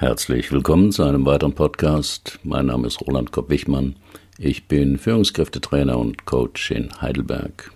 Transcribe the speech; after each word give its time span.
Herzlich 0.00 0.50
willkommen 0.50 0.92
zu 0.92 1.02
einem 1.02 1.26
weiteren 1.26 1.52
Podcast. 1.52 2.40
Mein 2.42 2.64
Name 2.64 2.86
ist 2.86 3.02
Roland 3.02 3.32
Kopp-Wichmann. 3.32 3.96
Ich 4.38 4.66
bin 4.66 4.96
Führungskräftetrainer 4.96 5.98
und 5.98 6.24
Coach 6.24 6.70
in 6.70 6.88
Heidelberg. 7.02 7.70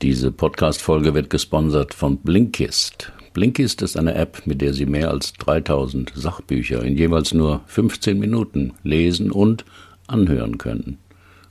Diese 0.00 0.32
Podcast-Folge 0.32 1.12
wird 1.12 1.28
gesponsert 1.28 1.92
von 1.92 2.16
Blinkist. 2.16 3.12
Blinkist 3.34 3.82
ist 3.82 3.98
eine 3.98 4.14
App, 4.14 4.46
mit 4.46 4.62
der 4.62 4.72
Sie 4.72 4.86
mehr 4.86 5.10
als 5.10 5.34
3000 5.34 6.12
Sachbücher 6.14 6.82
in 6.82 6.96
jeweils 6.96 7.34
nur 7.34 7.60
15 7.66 8.18
Minuten 8.18 8.72
lesen 8.84 9.30
und 9.30 9.66
anhören 10.06 10.56
können. 10.56 10.96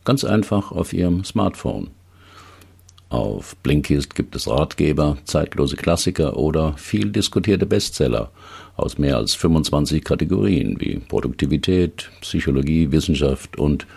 Ganz 0.05 0.23
einfach 0.23 0.71
auf 0.71 0.91
Ihrem 0.91 1.23
Smartphone. 1.23 1.91
Auf 3.10 3.55
Blinkist 3.57 4.14
gibt 4.14 4.36
es 4.36 4.48
Ratgeber, 4.48 5.18
zeitlose 5.26 5.76
Klassiker 5.76 6.38
oder 6.38 6.78
viel 6.78 7.12
diskutierte 7.12 7.66
Bestseller 7.66 8.30
aus 8.76 9.00
mehr 9.00 9.17
als 9.17 9.34
25 9.34 10.04
Kategorien 10.04 10.80
wie 10.80 11.00
Produktivität, 11.00 12.12
Psychologie, 12.22 12.91
Wissenschaft 12.91 13.58
und 13.58 13.88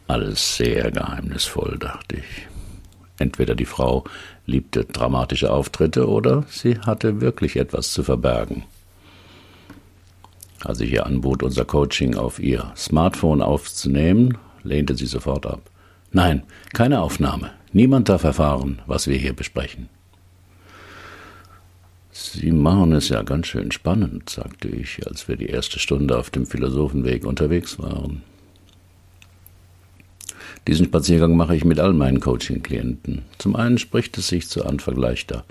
Alles 0.06 0.58
sehr 0.58 0.90
geheimnisvoll, 0.90 1.78
dachte 1.78 2.16
ich. 2.16 2.46
Entweder 3.18 3.54
die 3.54 3.64
Frau 3.64 4.04
liebte 4.44 4.84
dramatische 4.84 5.50
Auftritte 5.50 6.06
oder 6.06 6.44
sie 6.48 6.78
hatte 6.78 7.22
wirklich 7.22 7.56
etwas 7.56 7.92
zu 7.92 8.02
verbergen. 8.02 8.64
Als 10.62 10.80
ich 10.80 10.92
ihr 10.92 11.06
anbot, 11.06 11.42
unser 11.42 11.64
Coaching 11.64 12.14
auf 12.14 12.38
ihr 12.38 12.72
Smartphone 12.76 13.40
aufzunehmen, 13.40 14.36
lehnte 14.64 14.94
sie 14.94 15.06
sofort 15.06 15.46
ab. 15.46 15.71
Nein, 16.12 16.42
keine 16.74 17.00
Aufnahme. 17.00 17.50
Niemand 17.72 18.08
darf 18.08 18.24
erfahren, 18.24 18.82
was 18.86 19.06
wir 19.06 19.16
hier 19.16 19.32
besprechen. 19.32 19.88
Sie 22.10 22.52
machen 22.52 22.92
es 22.92 23.08
ja 23.08 23.22
ganz 23.22 23.46
schön 23.46 23.72
spannend, 23.72 24.28
sagte 24.28 24.68
ich, 24.68 25.06
als 25.06 25.26
wir 25.26 25.36
die 25.36 25.46
erste 25.46 25.78
Stunde 25.78 26.18
auf 26.18 26.28
dem 26.28 26.44
Philosophenweg 26.44 27.24
unterwegs 27.24 27.78
waren. 27.78 28.22
Diesen 30.68 30.86
Spaziergang 30.86 31.34
mache 31.34 31.56
ich 31.56 31.64
mit 31.64 31.80
all 31.80 31.94
meinen 31.94 32.20
Coaching-Klienten. 32.20 33.22
Zum 33.38 33.56
einen 33.56 33.78
spricht 33.78 34.18
es 34.18 34.28
sich 34.28 34.48
zu 34.48 34.66
Anfang 34.66 34.96
leichter, 34.96 35.44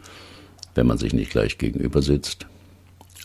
wenn 0.76 0.86
man 0.86 1.00
sich 1.00 1.14
nicht 1.14 1.32
gleich 1.32 1.58
gegenüber 1.58 2.04
sitzt. 2.04 2.46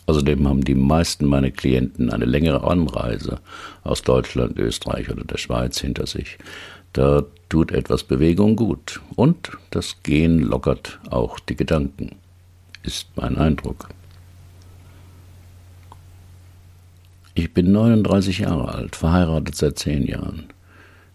Außerdem 0.07 0.47
haben 0.47 0.63
die 0.63 0.75
meisten 0.75 1.25
meiner 1.25 1.51
Klienten 1.51 2.09
eine 2.09 2.25
längere 2.25 2.63
Anreise 2.63 3.39
aus 3.83 4.01
Deutschland, 4.01 4.57
Österreich 4.57 5.09
oder 5.09 5.23
der 5.23 5.37
Schweiz 5.37 5.79
hinter 5.79 6.07
sich. 6.07 6.37
Da 6.97 7.23
tut 7.47 7.71
etwas 7.73 8.03
Bewegung 8.03 8.55
gut. 8.55 9.01
Und 9.15 9.51
das 9.69 10.01
Gehen 10.01 10.39
lockert 10.39 10.99
auch 11.11 11.39
die 11.39 11.55
Gedanken, 11.55 12.15
ist 12.81 13.09
mein 13.15 13.37
Eindruck. 13.37 13.89
Ich 17.35 17.53
bin 17.53 17.71
39 17.71 18.39
Jahre 18.39 18.73
alt, 18.73 18.95
verheiratet 18.95 19.53
seit 19.53 19.77
zehn 19.77 20.07
Jahren. 20.07 20.45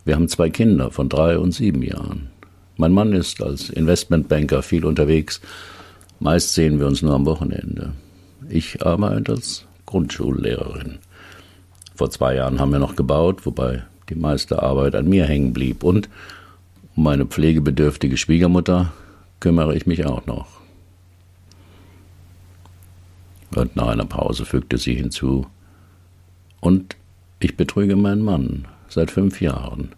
Wir 0.05 0.15
haben 0.15 0.29
zwei 0.29 0.51
Kinder 0.51 0.93
von 0.93 1.09
drei 1.09 1.37
und 1.37 1.51
sieben 1.51 1.83
Jahren. 1.83 2.31
Mein 2.77 2.93
Mann 2.93 3.13
ist 3.13 3.43
als 3.43 3.69
Investmentbanker 3.69 4.63
viel 4.63 4.85
unterwegs. 4.85 5.41
Meist 6.21 6.55
sehen 6.55 6.79
wir 6.79 6.87
uns 6.87 7.03
nur 7.03 7.15
am 7.15 7.27
Wochenende. 7.27 7.91
Ich 8.49 8.87
arbeite 8.87 9.33
als 9.33 9.65
Grundschullehrerin. 9.87 11.01
Vor 11.97 12.09
zwei 12.11 12.37
Jahren 12.37 12.61
haben 12.61 12.71
wir 12.71 12.79
noch 12.79 12.95
gebaut, 12.95 13.45
wobei 13.47 13.83
die 14.09 14.15
meiste 14.15 14.63
Arbeit 14.63 14.95
an 14.95 15.09
mir 15.09 15.27
hängen 15.27 15.53
blieb. 15.53 15.83
Und 15.85 16.09
um 16.97 17.05
meine 17.05 17.27
pflegebedürftige 17.27 18.17
Schwiegermutter 18.17 18.93
kümmere 19.41 19.75
ich 19.75 19.87
mich 19.87 20.05
auch 20.07 20.27
noch. 20.27 20.61
Und 23.55 23.77
nach 23.77 23.89
einer 23.89 24.07
Pause 24.07 24.45
fügte 24.45 24.79
sie 24.79 24.95
hinzu, 24.95 25.47
und 26.61 26.97
ich 27.41 27.57
betrüge 27.57 27.97
meinen 27.97 28.23
Mann 28.23 28.69
seit 28.89 29.11
fünf 29.11 29.41
Jahren 29.41 29.95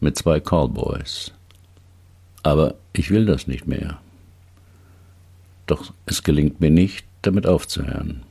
mit 0.00 0.16
zwei 0.16 0.38
Callboys. 0.38 1.32
Aber 2.44 2.76
ich 2.92 3.10
will 3.10 3.26
das 3.26 3.48
nicht 3.48 3.66
mehr. 3.66 3.98
Doch 5.66 5.92
es 6.06 6.22
gelingt 6.22 6.60
mir 6.60 6.70
nicht, 6.70 7.04
damit 7.22 7.46
aufzuhören. 7.46 8.22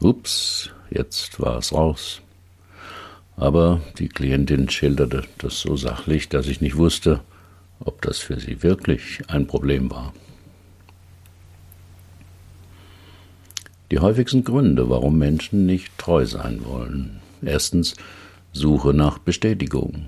Ups, 0.00 0.70
jetzt 0.90 1.40
war 1.40 1.56
es 1.56 1.72
raus. 1.72 2.20
Aber 3.36 3.80
die 3.98 4.08
Klientin 4.08 4.68
schilderte 4.70 5.24
das 5.38 5.60
so 5.60 5.76
sachlich, 5.76 6.28
dass 6.28 6.46
ich 6.48 6.60
nicht 6.60 6.76
wusste, 6.76 7.20
ob 7.80 8.00
das 8.02 8.18
für 8.18 8.40
sie 8.40 8.62
wirklich 8.62 9.22
ein 9.28 9.46
Problem 9.46 9.90
war. 9.90 10.14
Die 13.90 14.00
häufigsten 14.00 14.42
Gründe, 14.42 14.88
warum 14.88 15.18
Menschen 15.18 15.66
nicht 15.66 15.96
treu 15.98 16.24
sein 16.26 16.64
wollen. 16.64 17.20
Erstens 17.42 17.94
Suche 18.52 18.94
nach 18.94 19.18
Bestätigung. 19.18 20.06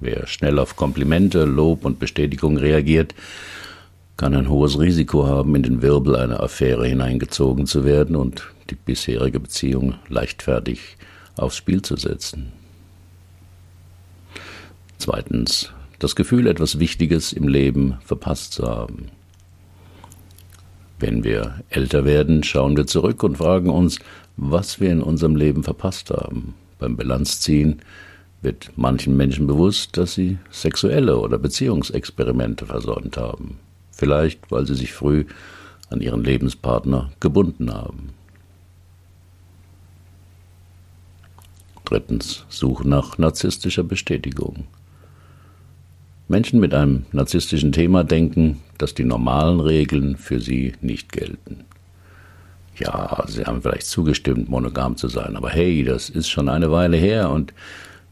Wer 0.00 0.26
schnell 0.26 0.58
auf 0.58 0.76
Komplimente, 0.76 1.44
Lob 1.44 1.84
und 1.84 1.98
Bestätigung 1.98 2.58
reagiert, 2.58 3.14
kann 4.16 4.34
ein 4.34 4.50
hohes 4.50 4.78
Risiko 4.78 5.26
haben, 5.26 5.54
in 5.54 5.62
den 5.62 5.80
Wirbel 5.82 6.16
einer 6.16 6.42
Affäre 6.42 6.86
hineingezogen 6.86 7.66
zu 7.66 7.84
werden 7.84 8.16
und 8.16 8.42
die 8.68 8.74
bisherige 8.74 9.40
Beziehung 9.40 9.94
leichtfertig 10.08 10.96
aufs 11.36 11.56
Spiel 11.56 11.82
zu 11.82 11.96
setzen. 11.96 12.52
Zweitens, 14.98 15.72
das 15.98 16.16
Gefühl, 16.16 16.46
etwas 16.46 16.78
Wichtiges 16.78 17.32
im 17.32 17.48
Leben 17.48 17.98
verpasst 18.04 18.54
zu 18.54 18.66
haben. 18.66 19.10
Wenn 20.98 21.24
wir 21.24 21.62
älter 21.68 22.04
werden, 22.04 22.42
schauen 22.42 22.76
wir 22.76 22.86
zurück 22.86 23.22
und 23.22 23.36
fragen 23.36 23.70
uns, 23.70 23.98
was 24.36 24.80
wir 24.80 24.90
in 24.90 25.02
unserem 25.02 25.36
Leben 25.36 25.62
verpasst 25.62 26.10
haben. 26.10 26.54
Beim 26.78 26.96
Bilanzziehen 26.96 27.82
wird 28.42 28.72
manchen 28.76 29.16
Menschen 29.16 29.46
bewusst, 29.46 29.96
dass 29.96 30.14
sie 30.14 30.38
sexuelle 30.50 31.18
oder 31.18 31.38
Beziehungsexperimente 31.38 32.66
versäumt 32.66 33.16
haben. 33.16 33.58
Vielleicht, 33.90 34.50
weil 34.50 34.66
sie 34.66 34.74
sich 34.74 34.92
früh 34.92 35.24
an 35.90 36.00
ihren 36.00 36.24
Lebenspartner 36.24 37.12
gebunden 37.20 37.72
haben. 37.72 38.10
Drittens, 41.86 42.44
Suche 42.48 42.86
nach 42.86 43.16
narzisstischer 43.16 43.84
Bestätigung. 43.84 44.66
Menschen 46.26 46.58
mit 46.58 46.74
einem 46.74 47.06
narzisstischen 47.12 47.70
Thema 47.70 48.02
denken, 48.02 48.60
dass 48.76 48.94
die 48.94 49.04
normalen 49.04 49.60
Regeln 49.60 50.16
für 50.16 50.40
sie 50.40 50.72
nicht 50.80 51.12
gelten. 51.12 51.64
Ja, 52.76 53.24
sie 53.28 53.44
haben 53.44 53.62
vielleicht 53.62 53.86
zugestimmt, 53.86 54.48
monogam 54.48 54.96
zu 54.96 55.06
sein, 55.06 55.36
aber 55.36 55.48
hey, 55.50 55.84
das 55.84 56.10
ist 56.10 56.28
schon 56.28 56.48
eine 56.48 56.72
Weile 56.72 56.96
her 56.96 57.30
und 57.30 57.54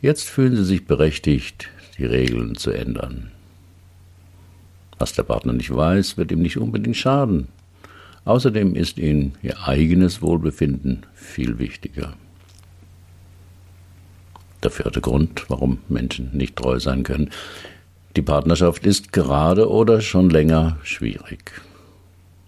jetzt 0.00 0.28
fühlen 0.28 0.54
sie 0.54 0.64
sich 0.64 0.86
berechtigt, 0.86 1.68
die 1.98 2.06
Regeln 2.06 2.54
zu 2.54 2.70
ändern. 2.70 3.32
Was 5.00 5.14
der 5.14 5.24
Partner 5.24 5.52
nicht 5.52 5.74
weiß, 5.74 6.16
wird 6.16 6.30
ihm 6.30 6.42
nicht 6.42 6.58
unbedingt 6.58 6.96
schaden. 6.96 7.48
Außerdem 8.24 8.76
ist 8.76 8.98
ihnen 8.98 9.34
ihr 9.42 9.66
eigenes 9.66 10.22
Wohlbefinden 10.22 11.02
viel 11.12 11.58
wichtiger. 11.58 12.14
Der 14.64 14.70
vierte 14.70 15.02
Grund, 15.02 15.44
warum 15.48 15.78
Menschen 15.88 16.30
nicht 16.32 16.56
treu 16.56 16.80
sein 16.80 17.02
können. 17.02 17.30
Die 18.16 18.22
Partnerschaft 18.22 18.86
ist 18.86 19.12
gerade 19.12 19.68
oder 19.68 20.00
schon 20.00 20.30
länger 20.30 20.78
schwierig. 20.82 21.60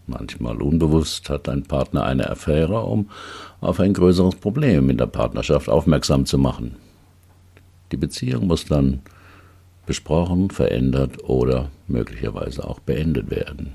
Manchmal 0.07 0.63
unbewusst 0.63 1.29
hat 1.29 1.49
ein 1.49 1.65
Partner 1.65 2.05
eine 2.05 2.31
Affäre, 2.31 2.81
um 2.81 3.11
auf 3.61 3.81
ein 3.81 3.93
größeres 3.93 4.37
Problem 4.37 4.89
in 4.89 4.97
der 4.97 5.09
Partnerschaft 5.09 5.69
aufmerksam 5.69 6.25
zu 6.25 6.39
machen. 6.39 6.77
Die 7.93 7.99
Beziehung 7.99 8.47
muss 8.47 8.65
dann 8.65 9.01
besprochen, 9.85 10.51
verändert 10.51 11.23
oder 11.25 11.71
möglicherweise 11.87 12.67
auch 12.67 12.81
beendet 12.81 13.31
werden. 13.31 13.73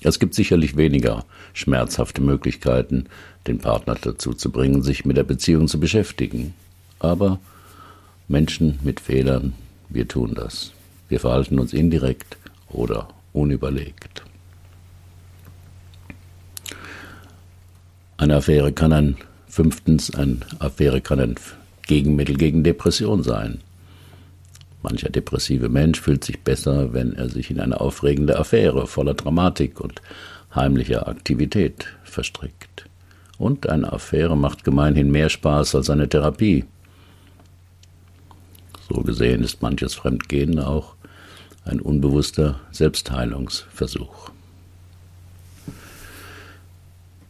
Es 0.00 0.18
gibt 0.18 0.34
sicherlich 0.34 0.76
weniger 0.76 1.24
schmerzhafte 1.52 2.22
Möglichkeiten, 2.22 3.04
den 3.46 3.58
Partner 3.58 3.96
dazu 4.00 4.32
zu 4.32 4.50
bringen, 4.50 4.82
sich 4.82 5.04
mit 5.04 5.16
der 5.16 5.24
Beziehung 5.24 5.68
zu 5.68 5.78
beschäftigen. 5.78 6.54
Aber 7.02 7.40
Menschen 8.28 8.78
mit 8.84 9.00
Fehlern, 9.00 9.54
wir 9.88 10.06
tun 10.06 10.34
das. 10.34 10.72
Wir 11.08 11.18
verhalten 11.18 11.58
uns 11.58 11.72
indirekt 11.72 12.36
oder 12.70 13.08
unüberlegt. 13.32 14.22
Eine 18.16 18.36
Affäre 18.36 18.72
kann 18.72 18.92
ein, 18.92 19.16
fünftens, 19.48 20.14
eine 20.14 20.38
Affäre 20.60 21.00
kann 21.00 21.18
ein 21.18 21.34
Gegenmittel 21.88 22.36
gegen 22.36 22.62
Depression 22.62 23.24
sein. 23.24 23.60
Mancher 24.82 25.10
depressive 25.10 25.68
Mensch 25.68 26.00
fühlt 26.00 26.22
sich 26.22 26.40
besser, 26.40 26.92
wenn 26.92 27.14
er 27.14 27.28
sich 27.28 27.50
in 27.50 27.58
eine 27.58 27.80
aufregende 27.80 28.38
Affäre 28.38 28.86
voller 28.86 29.14
Dramatik 29.14 29.80
und 29.80 30.00
heimlicher 30.54 31.08
Aktivität 31.08 31.86
verstrickt. 32.04 32.86
Und 33.38 33.68
eine 33.68 33.92
Affäre 33.92 34.36
macht 34.36 34.62
gemeinhin 34.62 35.10
mehr 35.10 35.28
Spaß 35.28 35.74
als 35.74 35.90
eine 35.90 36.08
Therapie. 36.08 36.64
So 38.94 39.00
gesehen 39.00 39.42
ist 39.42 39.62
manches 39.62 39.94
Fremdgehen 39.94 40.58
auch 40.58 40.96
ein 41.64 41.80
unbewusster 41.80 42.60
Selbstheilungsversuch. 42.72 44.30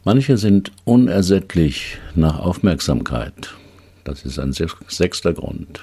Manche 0.04 0.38
sind 0.38 0.72
unersättlich 0.84 1.98
nach 2.16 2.40
Aufmerksamkeit. 2.40 3.54
Das 4.02 4.24
ist 4.24 4.40
ein 4.40 4.52
sechster 4.52 5.32
Grund. 5.34 5.80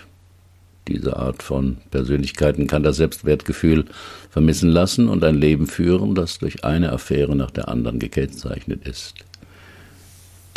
Diese 0.90 1.16
Art 1.16 1.44
von 1.44 1.78
Persönlichkeiten 1.92 2.68
kann 2.68 2.84
das 2.84 2.98
Selbstwertgefühl 2.98 3.86
vermissen 4.30 4.70
lassen 4.70 5.08
und 5.08 5.24
ein 5.24 5.36
Leben 5.36 5.68
führen, 5.68 6.14
das 6.14 6.40
durch 6.40 6.66
eine 6.66 6.92
Affäre 6.92 7.38
nach 7.38 7.52
der 7.52 7.70
anderen 7.70 8.00
gekennzeichnet 8.00 8.86
ist. 8.86 9.14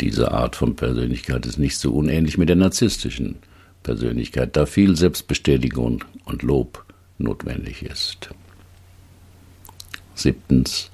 Diese 0.01 0.33
Art 0.33 0.57
von 0.57 0.75
Persönlichkeit 0.75 1.45
ist 1.45 1.59
nicht 1.59 1.77
so 1.77 1.93
unähnlich 1.93 2.37
mit 2.37 2.49
der 2.49 2.57
narzisstischen 2.57 3.37
Persönlichkeit, 3.83 4.55
da 4.55 4.65
viel 4.65 4.95
Selbstbestätigung 4.95 6.03
und 6.25 6.41
Lob 6.41 6.85
notwendig 7.17 7.83
ist. 7.83 8.29
Siebtens. 10.15 10.89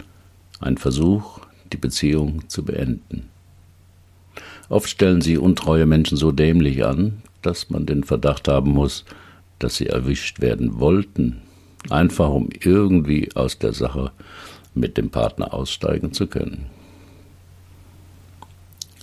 Ein 0.59 0.77
Versuch, 0.77 1.39
die 1.71 1.77
Beziehung 1.77 2.49
zu 2.49 2.65
beenden. 2.65 3.29
Oft 4.67 4.89
stellen 4.89 5.21
sie 5.21 5.37
untreue 5.37 5.85
Menschen 5.85 6.17
so 6.17 6.31
dämlich 6.31 6.83
an, 6.85 7.21
dass 7.41 7.69
man 7.69 7.85
den 7.85 8.03
Verdacht 8.03 8.47
haben 8.47 8.71
muss, 8.71 9.05
dass 9.57 9.77
sie 9.77 9.87
erwischt 9.87 10.41
werden 10.41 10.79
wollten, 10.79 11.41
einfach 11.89 12.29
um 12.29 12.49
irgendwie 12.61 13.29
aus 13.35 13.57
der 13.57 13.73
Sache 13.73 14.11
mit 14.73 14.97
dem 14.97 15.09
Partner 15.09 15.53
aussteigen 15.53 16.13
zu 16.13 16.27
können. 16.27 16.65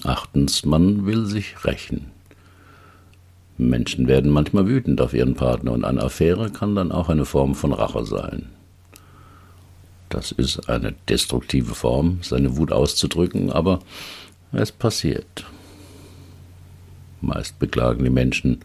Achtens, 0.05 0.65
man 0.65 1.07
will 1.07 1.27
sich 1.27 1.65
rächen. 1.65 2.16
Menschen 3.59 4.07
werden 4.07 4.31
manchmal 4.31 4.67
wütend 4.67 5.01
auf 5.01 5.15
ihren 5.15 5.35
Partner 5.35 5.73
und 5.73 5.85
eine 5.85 6.03
Affäre 6.03 6.51
kann 6.51 6.75
dann 6.75 6.93
auch 6.93 7.09
eine 7.09 7.25
Form 7.25 7.55
von 7.55 7.73
Rache 7.73 8.05
sein. 8.05 8.47
Das 10.09 10.31
ist 10.31 10.69
eine 10.69 10.95
destruktive 11.09 11.75
Form, 11.75 12.19
seine 12.23 12.57
Wut 12.57 12.71
auszudrücken, 12.71 13.51
aber 13.51 13.81
es 14.53 14.73
passiert. 14.73 15.45
Meist 17.21 17.59
beklagen 17.59 18.05
die 18.05 18.11
Menschen, 18.11 18.61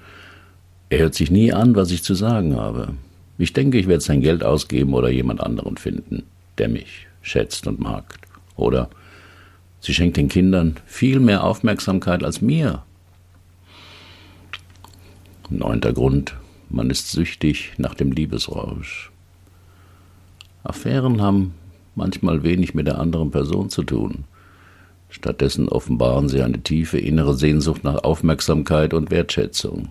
er 0.89 0.99
hört 0.99 1.15
sich 1.15 1.31
nie 1.31 1.53
an, 1.53 1.75
was 1.75 1.91
ich 1.91 2.03
zu 2.03 2.13
sagen 2.13 2.57
habe. 2.57 2.93
Ich 3.37 3.53
denke, 3.53 3.79
ich 3.79 3.87
werde 3.87 4.03
sein 4.03 4.21
Geld 4.21 4.43
ausgeben 4.43 4.93
oder 4.93 5.09
jemand 5.09 5.41
anderen 5.41 5.77
finden, 5.77 6.23
der 6.57 6.67
mich 6.67 7.07
schätzt 7.21 7.65
und 7.65 7.79
mag. 7.79 8.19
Oder 8.55 8.89
sie 9.79 9.93
schenkt 9.93 10.17
den 10.17 10.27
Kindern 10.27 10.75
viel 10.85 11.19
mehr 11.19 11.43
Aufmerksamkeit 11.43 12.23
als 12.23 12.41
mir. 12.41 12.83
Neunter 15.51 15.91
Grund, 15.91 16.37
man 16.69 16.89
ist 16.89 17.11
süchtig 17.11 17.73
nach 17.77 17.93
dem 17.93 18.13
Liebesrausch. 18.13 19.11
Affären 20.63 21.21
haben 21.21 21.53
manchmal 21.93 22.43
wenig 22.43 22.73
mit 22.73 22.87
der 22.87 22.99
anderen 22.99 23.31
Person 23.31 23.69
zu 23.69 23.83
tun. 23.83 24.23
Stattdessen 25.09 25.67
offenbaren 25.67 26.29
sie 26.29 26.41
eine 26.41 26.63
tiefe 26.63 26.97
innere 26.97 27.35
Sehnsucht 27.35 27.83
nach 27.83 28.05
Aufmerksamkeit 28.05 28.93
und 28.93 29.11
Wertschätzung. 29.11 29.89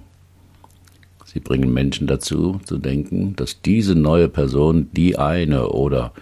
Sie 1.27 1.41
bringen 1.41 1.75
Menschen 1.75 2.07
dazu, 2.07 2.59
zu 2.65 2.79
denken, 2.79 3.37
dass 3.37 3.61
diese 3.61 3.95
neue 3.95 4.31
Person 4.31 4.89
die 4.93 5.19
eine 5.19 5.69
oder 5.69 6.13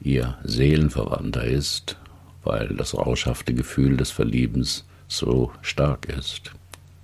ihr 0.00 0.38
Seelenverwandter 0.42 1.44
ist, 1.44 1.98
weil 2.44 2.68
das 2.68 2.96
rauschhafte 2.96 3.52
Gefühl 3.52 3.98
des 3.98 4.10
Verliebens 4.10 4.86
so 5.06 5.52
stark 5.60 6.08
ist. 6.08 6.52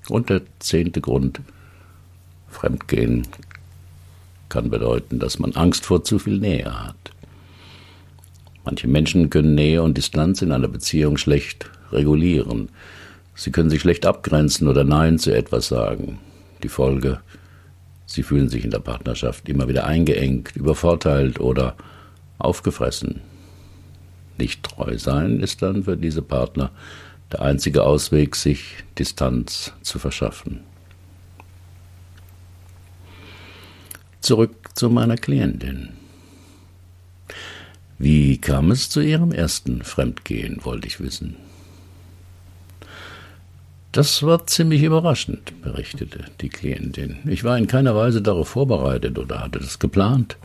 Und 0.08 0.30
der 0.30 0.40
zehnte 0.58 1.02
Grund, 1.02 1.40
Fremdgehen 2.48 3.26
kann 4.48 4.70
bedeuten, 4.70 5.18
dass 5.18 5.38
man 5.38 5.52
Angst 5.52 5.86
vor 5.86 6.04
zu 6.04 6.18
viel 6.18 6.38
Nähe 6.38 6.86
hat. 6.86 6.96
Manche 8.64 8.88
Menschen 8.88 9.30
können 9.30 9.54
Nähe 9.54 9.82
und 9.82 9.96
Distanz 9.96 10.42
in 10.42 10.52
einer 10.52 10.68
Beziehung 10.68 11.16
schlecht 11.16 11.70
regulieren. 11.92 12.68
Sie 13.34 13.52
können 13.52 13.70
sich 13.70 13.80
schlecht 13.80 14.06
abgrenzen 14.06 14.66
oder 14.66 14.82
Nein 14.82 15.18
zu 15.18 15.34
etwas 15.34 15.68
sagen. 15.68 16.18
Die 16.62 16.68
Folge, 16.68 17.20
sie 18.06 18.22
fühlen 18.22 18.48
sich 18.48 18.64
in 18.64 18.70
der 18.70 18.80
Partnerschaft 18.80 19.48
immer 19.48 19.68
wieder 19.68 19.86
eingeengt, 19.86 20.56
übervorteilt 20.56 21.38
oder 21.38 21.76
aufgefressen. 22.38 23.20
Nicht 24.38 24.62
treu 24.62 24.98
sein 24.98 25.40
ist 25.40 25.62
dann 25.62 25.84
für 25.84 25.96
diese 25.96 26.22
Partner 26.22 26.70
der 27.32 27.42
einzige 27.42 27.82
Ausweg, 27.82 28.36
sich 28.36 28.84
Distanz 28.98 29.72
zu 29.82 29.98
verschaffen. 29.98 30.60
Zurück 34.26 34.70
zu 34.74 34.90
meiner 34.90 35.14
Klientin. 35.14 35.90
Wie 37.96 38.38
kam 38.38 38.72
es 38.72 38.90
zu 38.90 38.98
ihrem 38.98 39.30
ersten 39.30 39.84
Fremdgehen, 39.84 40.64
wollte 40.64 40.88
ich 40.88 40.98
wissen. 40.98 41.36
Das 43.92 44.24
war 44.24 44.44
ziemlich 44.48 44.82
überraschend, 44.82 45.62
berichtete 45.62 46.24
die 46.40 46.48
Klientin. 46.48 47.18
Ich 47.26 47.44
war 47.44 47.56
in 47.56 47.68
keiner 47.68 47.94
Weise 47.94 48.20
darauf 48.20 48.48
vorbereitet 48.48 49.16
oder 49.16 49.44
hatte 49.44 49.60
das 49.60 49.78
geplant. 49.78 50.36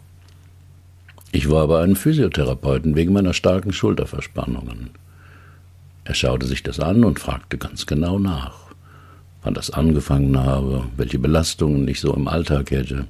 Ich 1.31 1.50
war 1.50 1.67
bei 1.67 1.81
einem 1.81 1.95
Physiotherapeuten 1.95 2.95
wegen 2.95 3.13
meiner 3.13 3.33
starken 3.33 3.73
Schulterverspannungen. 3.73 4.91
Er 6.03 6.13
schaute 6.13 6.45
sich 6.45 6.61
das 6.61 6.79
an 6.79 7.03
und 7.03 7.19
fragte 7.19 7.57
ganz 7.57 7.88
genau 7.88 8.19
nach, 8.19 8.59
wann 9.41 9.55
das 9.55 9.71
angefangen 9.71 10.38
habe, 10.38 10.83
welche 10.97 11.17
Belastungen 11.17 11.88
ich 11.88 12.00
so 12.00 12.13
im 12.13 12.27
Alltag 12.27 12.69
hätte, 12.69 13.07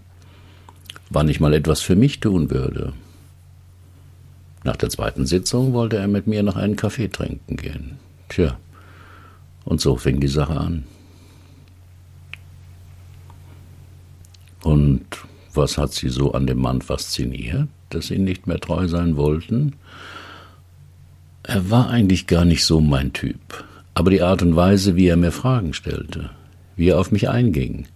wann 1.11 1.27
ich 1.27 1.39
mal 1.39 1.53
etwas 1.53 1.81
für 1.81 1.95
mich 1.95 2.21
tun 2.21 2.49
würde. 2.49 2.93
Nach 4.63 4.77
der 4.77 4.89
zweiten 4.89 5.25
Sitzung 5.25 5.73
wollte 5.73 5.97
er 5.97 6.07
mit 6.07 6.25
mir 6.25 6.41
noch 6.41 6.55
einen 6.55 6.77
Kaffee 6.77 7.09
trinken 7.09 7.57
gehen. 7.57 7.97
Tja, 8.29 8.57
und 9.65 9.81
so 9.81 9.97
fing 9.97 10.19
die 10.21 10.27
Sache 10.27 10.57
an. 10.57 10.85
Und 14.63 15.05
was 15.53 15.77
hat 15.77 15.91
sie 15.91 16.09
so 16.09 16.31
an 16.31 16.47
dem 16.47 16.59
Mann 16.59 16.81
fasziniert, 16.81 17.67
dass 17.89 18.07
sie 18.07 18.19
nicht 18.19 18.47
mehr 18.47 18.59
treu 18.59 18.87
sein 18.87 19.17
wollten? 19.17 19.73
Er 21.43 21.69
war 21.69 21.89
eigentlich 21.89 22.27
gar 22.27 22.45
nicht 22.45 22.63
so 22.63 22.79
mein 22.79 23.11
Typ, 23.11 23.65
aber 23.95 24.11
die 24.11 24.21
Art 24.21 24.43
und 24.43 24.55
Weise, 24.55 24.95
wie 24.95 25.07
er 25.07 25.17
mir 25.17 25.31
Fragen 25.31 25.73
stellte, 25.73 26.29
wie 26.77 26.89
er 26.89 26.99
auf 26.99 27.11
mich 27.11 27.27
einging, 27.27 27.87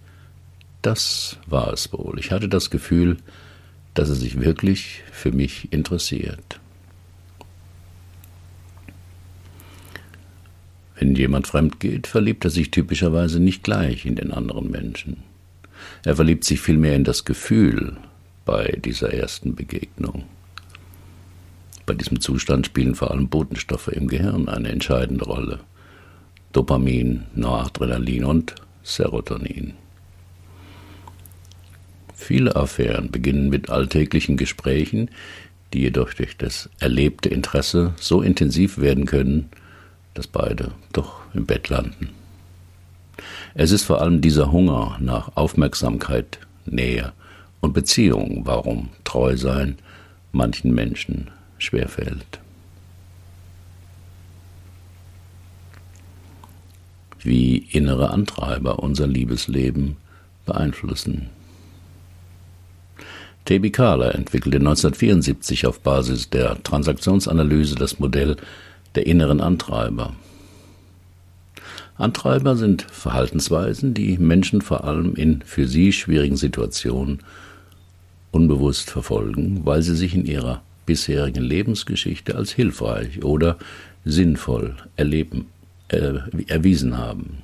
das 0.86 1.38
war 1.48 1.74
es 1.74 1.92
wohl. 1.94 2.20
Ich 2.20 2.32
hatte 2.32 2.48
das 2.48 2.70
Gefühl, 2.70 3.18
dass 3.96 4.10
er 4.10 4.16
sich 4.16 4.40
wirklich 4.40 5.02
für 5.12 5.32
mich 5.32 5.72
interessiert. 5.74 6.60
Wenn 10.98 11.16
jemand 11.16 11.48
fremd 11.48 11.80
geht, 11.80 12.08
verliebt 12.08 12.46
er 12.46 12.52
sich 12.52 12.72
typischerweise 12.72 13.40
nicht 13.40 13.64
gleich 13.64 14.06
in 14.06 14.16
den 14.16 14.32
anderen 14.32 14.70
Menschen. 14.70 15.24
Er 16.04 16.16
verliebt 16.16 16.44
sich 16.44 16.62
vielmehr 16.62 16.96
in 16.96 17.04
das 17.04 17.26
Gefühl 17.26 17.98
bei 18.46 18.80
dieser 18.84 19.14
ersten 19.14 19.56
Begegnung. 19.56 20.24
Bei 21.86 21.94
diesem 21.94 22.22
Zustand 22.22 22.68
spielen 22.68 22.96
vor 22.96 23.12
allem 23.12 23.28
Botenstoffe 23.28 23.90
im 23.90 24.08
Gehirn 24.08 24.48
eine 24.48 24.70
entscheidende 24.70 25.26
Rolle. 25.26 25.60
Dopamin, 26.54 27.24
Noradrenalin 27.36 28.24
und 28.24 28.56
Serotonin. 28.84 29.74
Viele 32.16 32.56
Affären 32.56 33.12
beginnen 33.12 33.50
mit 33.50 33.70
alltäglichen 33.70 34.38
Gesprächen, 34.38 35.10
die 35.74 35.82
jedoch 35.82 36.14
durch 36.14 36.38
das 36.38 36.70
erlebte 36.80 37.30
Interesse 37.30 37.94
so 38.00 38.22
intensiv 38.22 38.78
werden 38.78 39.06
können, 39.06 39.50
dass 40.14 40.26
beide 40.26 40.72
doch 40.94 41.20
im 41.34 41.46
Bett 41.46 41.68
landen. 41.70 42.10
Es 43.54 43.72
ist 43.72 43.84
vor 43.84 44.02
allem 44.02 44.22
dieser 44.22 44.52
Hunger 44.52 44.98
nach 45.02 45.36
Aufmerksamkeit, 45.36 46.40
Nähe 46.66 47.12
und 47.60 47.74
Beziehung, 47.74 48.42
warum 48.46 48.90
treu 49.04 49.36
sein 49.38 49.78
manchen 50.32 50.74
Menschen 50.74 51.30
schwerfällt. 51.58 52.40
Wie 57.20 57.58
innere 57.58 58.12
Antreiber 58.12 58.80
unser 58.80 59.08
Liebesleben 59.08 59.98
beeinflussen. 60.46 61.30
T.B. 63.46 63.70
Kahler 63.70 64.16
entwickelte 64.16 64.58
1974 64.58 65.68
auf 65.68 65.80
Basis 65.80 66.32
der 66.32 66.62
Transaktionsanalyse 66.64 67.76
das 67.76 68.00
Modell 68.00 68.38
der 68.96 69.06
inneren 69.06 69.40
Antreiber. 69.40 70.16
Antreiber 71.96 72.56
sind 72.56 72.82
Verhaltensweisen, 72.82 73.94
die 73.94 74.18
Menschen 74.18 74.62
vor 74.62 74.84
allem 74.84 75.16
in 75.16 75.44
für 75.44 75.68
sie 75.68 75.94
schwierigen 75.94 76.38
Situationen 76.38 77.20
unbewusst 78.32 78.90
verfolgen, 78.90 79.62
weil 79.64 79.84
sie 79.84 79.96
sich 79.96 80.16
in 80.16 80.26
ihrer 80.26 80.64
bisherigen 80.88 81.44
Lebensgeschichte 81.44 82.36
als 82.36 82.52
hilfreich 82.52 83.24
oder 83.24 83.58
sinnvoll 84.04 84.76
erleben, 84.98 85.46
äh, 85.90 86.16
erwiesen 86.48 86.98
haben. 86.98 87.44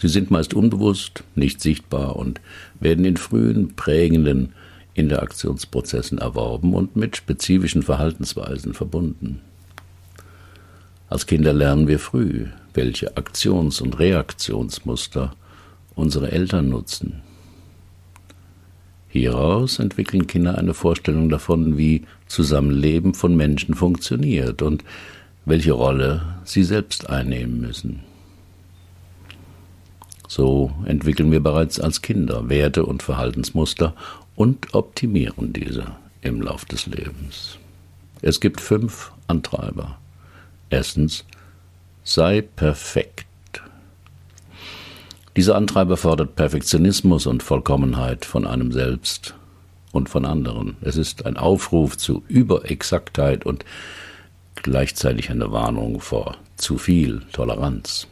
Sie 0.00 0.08
sind 0.08 0.30
meist 0.30 0.54
unbewusst, 0.54 1.24
nicht 1.34 1.60
sichtbar 1.60 2.16
und 2.16 2.40
werden 2.80 3.04
in 3.04 3.16
frühen, 3.16 3.74
prägenden 3.74 4.52
Interaktionsprozessen 4.94 6.18
erworben 6.18 6.74
und 6.74 6.96
mit 6.96 7.16
spezifischen 7.16 7.82
Verhaltensweisen 7.82 8.74
verbunden. 8.74 9.40
Als 11.08 11.26
Kinder 11.26 11.52
lernen 11.52 11.88
wir 11.88 11.98
früh, 11.98 12.46
welche 12.74 13.16
Aktions- 13.16 13.80
und 13.80 13.98
Reaktionsmuster 13.98 15.34
unsere 15.94 16.30
Eltern 16.30 16.68
nutzen. 16.68 17.22
Hieraus 19.08 19.78
entwickeln 19.78 20.26
Kinder 20.26 20.58
eine 20.58 20.74
Vorstellung 20.74 21.28
davon, 21.30 21.78
wie 21.78 22.04
Zusammenleben 22.26 23.14
von 23.14 23.34
Menschen 23.36 23.74
funktioniert 23.74 24.60
und 24.60 24.84
welche 25.46 25.72
Rolle 25.72 26.22
sie 26.44 26.62
selbst 26.62 27.08
einnehmen 27.08 27.60
müssen. 27.60 28.00
So 30.28 30.70
entwickeln 30.84 31.32
wir 31.32 31.40
bereits 31.40 31.80
als 31.80 32.02
Kinder 32.02 32.48
Werte 32.50 32.84
und 32.84 33.02
Verhaltensmuster 33.02 33.94
und 34.36 34.74
optimieren 34.74 35.52
diese 35.54 35.86
im 36.20 36.42
Lauf 36.42 36.66
des 36.66 36.86
Lebens. 36.86 37.58
Es 38.20 38.38
gibt 38.38 38.60
fünf 38.60 39.10
Antreiber. 39.26 39.98
Erstens, 40.70 41.24
sei 42.04 42.42
perfekt. 42.42 43.26
Dieser 45.34 45.56
Antreiber 45.56 45.96
fordert 45.96 46.36
Perfektionismus 46.36 47.26
und 47.26 47.42
Vollkommenheit 47.42 48.24
von 48.24 48.46
einem 48.46 48.70
selbst 48.70 49.34
und 49.92 50.08
von 50.08 50.26
anderen. 50.26 50.76
Es 50.82 50.96
ist 50.96 51.24
ein 51.24 51.36
Aufruf 51.36 51.96
zu 51.96 52.22
Überexaktheit 52.28 53.46
und 53.46 53.64
gleichzeitig 54.56 55.30
eine 55.30 55.52
Warnung 55.52 56.00
vor 56.00 56.36
zu 56.56 56.76
viel 56.76 57.22
Toleranz. 57.32 58.08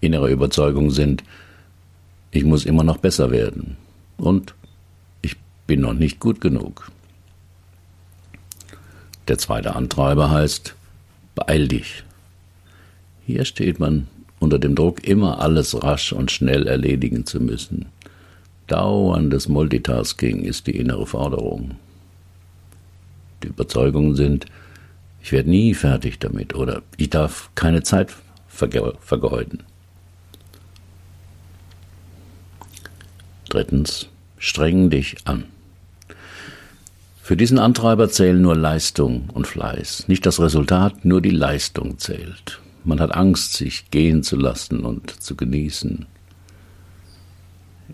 Innere 0.00 0.30
Überzeugungen 0.30 0.90
sind, 0.90 1.24
ich 2.30 2.44
muss 2.44 2.64
immer 2.64 2.84
noch 2.84 2.98
besser 2.98 3.30
werden 3.30 3.76
und 4.18 4.54
ich 5.22 5.36
bin 5.66 5.80
noch 5.80 5.94
nicht 5.94 6.20
gut 6.20 6.40
genug. 6.40 6.90
Der 9.28 9.38
zweite 9.38 9.74
Antreiber 9.74 10.30
heißt, 10.30 10.74
beeil 11.34 11.68
dich. 11.68 12.04
Hier 13.24 13.44
steht 13.44 13.80
man 13.80 14.06
unter 14.38 14.58
dem 14.58 14.74
Druck, 14.74 15.06
immer 15.06 15.40
alles 15.40 15.82
rasch 15.82 16.12
und 16.12 16.30
schnell 16.30 16.66
erledigen 16.66 17.26
zu 17.26 17.40
müssen. 17.40 17.86
Dauerndes 18.66 19.48
Multitasking 19.48 20.42
ist 20.42 20.66
die 20.66 20.76
innere 20.76 21.06
Forderung. 21.06 21.76
Die 23.42 23.48
Überzeugungen 23.48 24.14
sind, 24.14 24.46
ich 25.22 25.32
werde 25.32 25.50
nie 25.50 25.74
fertig 25.74 26.18
damit 26.18 26.54
oder 26.54 26.82
ich 26.96 27.10
darf 27.10 27.50
keine 27.54 27.82
Zeit 27.82 28.14
vergeuden. 28.48 29.62
Drittens, 33.48 34.08
streng 34.38 34.90
dich 34.90 35.16
an. 35.24 35.44
Für 37.22 37.36
diesen 37.36 37.58
Antreiber 37.58 38.08
zählen 38.08 38.40
nur 38.40 38.56
Leistung 38.56 39.30
und 39.32 39.46
Fleiß, 39.46 40.08
nicht 40.08 40.26
das 40.26 40.40
Resultat, 40.40 41.04
nur 41.04 41.20
die 41.20 41.30
Leistung 41.30 41.98
zählt. 41.98 42.60
Man 42.84 43.00
hat 43.00 43.14
Angst, 43.14 43.54
sich 43.54 43.90
gehen 43.90 44.22
zu 44.22 44.36
lassen 44.36 44.84
und 44.84 45.10
zu 45.10 45.34
genießen. 45.34 46.06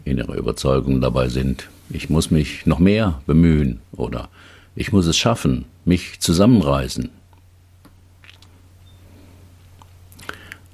Innere 0.04 0.37
Überzeugungen 0.37 1.00
dabei 1.00 1.28
sind, 1.28 1.68
ich 1.88 2.11
muss 2.11 2.30
mich 2.30 2.66
noch 2.66 2.78
mehr 2.78 3.23
bemühen 3.26 3.80
oder 3.92 4.28
ich 4.75 4.92
muss 4.92 5.06
es 5.06 5.16
schaffen, 5.16 5.66
mich 5.85 6.21
zusammenreißen. 6.21 7.11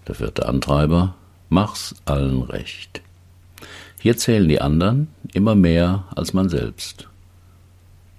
Der 0.06 0.14
vierte 0.14 0.46
Antreiber, 0.46 1.14
mach's 1.48 1.94
allen 2.06 2.42
recht. 2.42 3.02
Hier 4.00 4.16
zählen 4.16 4.48
die 4.48 4.60
anderen 4.60 5.08
immer 5.32 5.54
mehr 5.54 6.04
als 6.14 6.32
man 6.32 6.48
selbst. 6.48 7.08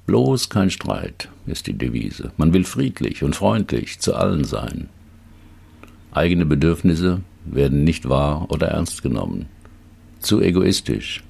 Bloß 0.07 0.49
kein 0.49 0.71
Streit 0.71 1.29
ist 1.45 1.67
die 1.67 1.77
Devise. 1.77 2.31
Man 2.37 2.53
will 2.53 2.65
friedlich 2.65 3.23
und 3.23 3.35
freundlich 3.35 3.99
zu 3.99 4.15
allen 4.15 4.43
sein. 4.43 4.89
Eigene 6.11 6.45
Bedürfnisse 6.45 7.21
werden 7.45 7.83
nicht 7.83 8.09
wahr 8.09 8.47
oder 8.49 8.69
ernst 8.69 9.03
genommen. 9.03 9.45
Zu 10.19 10.41
egoistisch. 10.41 11.23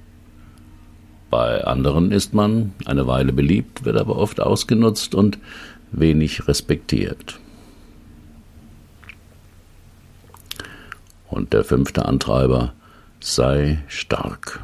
Bei 1.30 1.64
anderen 1.64 2.12
ist 2.12 2.34
man 2.34 2.74
eine 2.86 3.06
Weile 3.06 3.34
beliebt, 3.34 3.86
wird 3.86 3.98
aber 3.98 4.16
oft 4.16 4.40
ausgenutzt 4.40 5.14
und 5.14 5.38
wenig 5.92 6.48
respektiert. 6.48 7.40
Und 11.28 11.54
der 11.54 11.64
fünfte 11.64 12.06
Antreiber 12.06 12.74
sei 13.20 13.80
stark. 13.88 14.64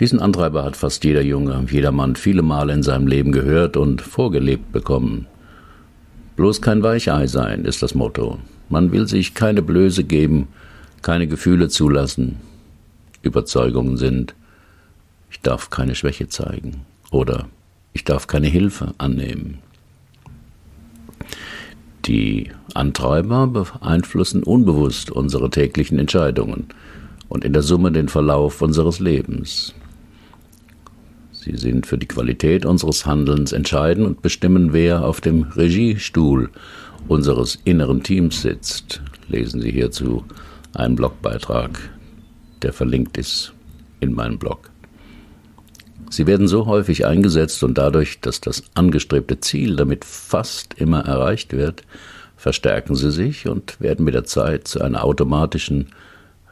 Diesen 0.00 0.20
Antreiber 0.20 0.64
hat 0.64 0.76
fast 0.76 1.04
jeder 1.04 1.22
Junge, 1.22 1.66
jeder 1.70 1.92
Mann 1.92 2.16
viele 2.16 2.42
Male 2.42 2.72
in 2.72 2.82
seinem 2.82 3.06
Leben 3.06 3.30
gehört 3.30 3.76
und 3.76 4.02
vorgelebt 4.02 4.72
bekommen. 4.72 5.26
Bloß 6.36 6.60
kein 6.60 6.82
Weichei 6.82 7.26
sein 7.28 7.64
ist 7.64 7.82
das 7.82 7.94
Motto. 7.94 8.38
Man 8.68 8.90
will 8.90 9.06
sich 9.06 9.34
keine 9.34 9.62
Blöße 9.62 10.02
geben, 10.02 10.48
keine 11.02 11.28
Gefühle 11.28 11.68
zulassen. 11.68 12.36
Überzeugungen 13.22 13.96
sind, 13.96 14.34
ich 15.30 15.40
darf 15.40 15.70
keine 15.70 15.94
Schwäche 15.94 16.28
zeigen 16.28 16.82
oder 17.10 17.46
ich 17.92 18.04
darf 18.04 18.26
keine 18.26 18.48
Hilfe 18.48 18.94
annehmen. 18.98 19.58
Die 22.06 22.50
Antreiber 22.74 23.46
beeinflussen 23.46 24.42
unbewusst 24.42 25.10
unsere 25.10 25.50
täglichen 25.50 25.98
Entscheidungen 25.98 26.66
und 27.28 27.44
in 27.44 27.52
der 27.52 27.62
Summe 27.62 27.92
den 27.92 28.08
Verlauf 28.08 28.62
unseres 28.62 29.00
Lebens. 29.00 29.74
Sie 31.32 31.56
sind 31.56 31.86
für 31.86 31.98
die 31.98 32.08
Qualität 32.08 32.64
unseres 32.64 33.04
Handelns 33.04 33.52
entscheidend 33.52 34.06
und 34.06 34.22
bestimmen, 34.22 34.72
wer 34.72 35.04
auf 35.04 35.20
dem 35.20 35.42
Regiestuhl 35.42 36.50
unseres 37.06 37.58
inneren 37.64 38.02
Teams 38.02 38.40
sitzt. 38.40 39.02
Lesen 39.28 39.60
Sie 39.60 39.70
hierzu 39.70 40.24
einen 40.72 40.96
Blogbeitrag, 40.96 41.78
der 42.62 42.72
verlinkt 42.72 43.18
ist 43.18 43.52
in 44.00 44.14
meinem 44.14 44.38
Blog. 44.38 44.70
Sie 46.10 46.26
werden 46.26 46.46
so 46.46 46.66
häufig 46.66 47.06
eingesetzt 47.06 47.62
und 47.64 47.76
dadurch, 47.76 48.20
dass 48.20 48.40
das 48.40 48.62
angestrebte 48.74 49.40
Ziel 49.40 49.76
damit 49.76 50.04
fast 50.04 50.74
immer 50.74 51.00
erreicht 51.00 51.52
wird, 51.52 51.82
verstärken 52.36 52.94
sie 52.94 53.10
sich 53.10 53.48
und 53.48 53.80
werden 53.80 54.04
mit 54.04 54.14
der 54.14 54.24
Zeit 54.24 54.68
zu 54.68 54.80
einer 54.80 55.02
automatischen, 55.02 55.88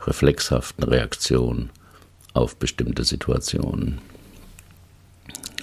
reflexhaften 0.06 0.84
Reaktion 0.84 1.70
auf 2.34 2.56
bestimmte 2.56 3.04
Situationen. 3.04 3.98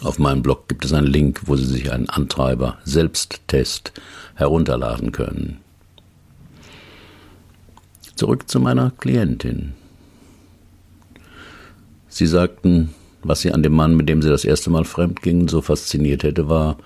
Auf 0.02 0.18
meinem 0.18 0.42
Blog 0.42 0.68
gibt 0.68 0.86
es 0.86 0.94
einen 0.94 1.08
Link, 1.08 1.42
wo 1.46 1.56
Sie 1.56 1.66
sich 1.66 1.92
einen 1.92 2.10
Antreiber 2.10 2.78
Selbsttest 2.86 3.92
herunterladen 4.36 5.12
können. 5.12 5.58
Zurück 8.16 8.50
zu 8.50 8.60
meiner 8.60 8.92
Klientin. 8.92 9.74
Sie 12.08 12.28
sagten, 12.28 12.94
was 13.24 13.42
Sie 13.42 13.52
an 13.52 13.64
dem 13.64 13.74
Mann, 13.74 13.96
mit 13.96 14.08
dem 14.08 14.22
Sie 14.22 14.30
das 14.30 14.46
erste 14.46 14.70
Mal 14.70 14.86
fremd 14.86 15.22
gingen, 15.22 15.48
so 15.48 15.62
fasziniert 15.62 16.24
hätte, 16.24 16.48
war, 16.48 16.78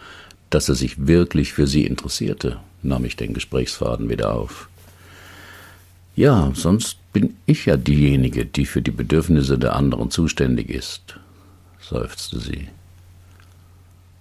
dass 0.49 0.69
er 0.69 0.75
sich 0.75 1.07
wirklich 1.07 1.53
für 1.53 1.67
Sie 1.67 1.85
interessierte, 1.85 2.59
nahm 2.81 3.05
ich 3.05 3.15
den 3.15 3.33
Gesprächsfaden 3.33 4.09
wieder 4.09 4.33
auf. 4.33 4.69
Ja, 6.15 6.51
sonst 6.53 6.97
bin 7.11 7.37
ich 7.45 7.65
ja 7.65 7.75
diejenige, 7.75 8.45
die 8.45 8.65
für 8.65 8.81
die 8.81 8.91
Bedürfnisse 8.91 9.57
der 9.57 9.75
anderen 9.75 10.11
zuständig 10.11 10.69
ist, 10.69 11.19
seufzte 11.79 12.39
sie. 12.39 12.67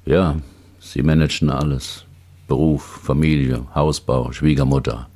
Ja, 0.07 0.37
Sie 0.81 1.03
managen 1.03 1.49
alles. 1.49 2.05
Beruf, 2.49 3.01
Familie, 3.05 3.67
Hausbau, 3.75 4.33
Schwiegermutter. 4.33 5.09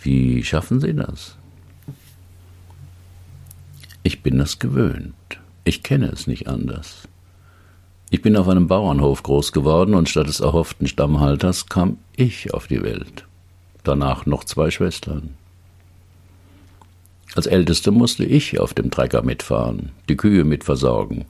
Wie 0.00 0.44
schaffen 0.44 0.80
Sie 0.80 0.94
das? 0.94 1.36
Ich 4.02 4.22
bin 4.22 4.38
das 4.38 4.58
gewöhnt. 4.58 5.14
Ich 5.64 5.82
kenne 5.82 6.06
es 6.06 6.26
nicht 6.26 6.46
anders. 6.46 7.08
Ich 8.10 8.22
bin 8.22 8.36
auf 8.36 8.48
einem 8.48 8.68
Bauernhof 8.68 9.22
groß 9.22 9.52
geworden 9.52 9.94
und 9.94 10.08
statt 10.08 10.28
des 10.28 10.40
erhofften 10.40 10.86
Stammhalters 10.86 11.66
kam 11.66 11.98
ich 12.14 12.52
auf 12.52 12.66
die 12.66 12.82
Welt. 12.82 13.26
Danach 13.84 14.26
noch 14.26 14.44
zwei 14.44 14.70
Schwestern. 14.70 15.34
Als 17.38 17.46
Älteste 17.46 17.92
musste 17.92 18.24
ich 18.24 18.58
auf 18.58 18.74
dem 18.74 18.90
Trecker 18.90 19.22
mitfahren, 19.22 19.90
die 20.08 20.16
Kühe 20.16 20.42
mitversorgen, 20.42 21.24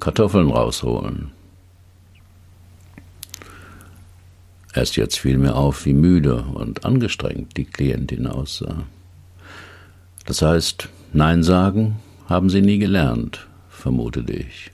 Kartoffeln 0.00 0.50
rausholen. 0.50 1.30
Erst 4.74 4.96
jetzt 4.96 5.20
fiel 5.20 5.38
mir 5.38 5.54
auf, 5.54 5.86
wie 5.86 5.92
müde 5.92 6.42
und 6.42 6.84
angestrengt 6.84 7.56
die 7.56 7.66
Klientin 7.66 8.26
aussah. 8.26 8.82
Das 10.26 10.42
heißt, 10.42 10.88
Nein 11.12 11.44
sagen 11.44 12.00
haben 12.28 12.50
sie 12.50 12.60
nie 12.60 12.78
gelernt, 12.78 13.46
vermutete 13.68 14.32
ich. 14.32 14.72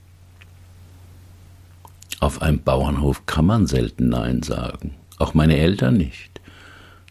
Auf 2.21 2.41
einem 2.41 2.63
Bauernhof 2.63 3.27
kann 3.27 3.45
man 3.45 3.67
selten 3.67 4.09
Nein 4.09 4.43
sagen, 4.43 4.95
auch 5.19 5.35
meine 5.35 5.59
Eltern 5.59 5.99
nicht. 5.99 6.30